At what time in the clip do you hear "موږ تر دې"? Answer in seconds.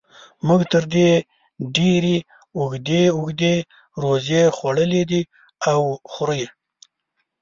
0.47-1.09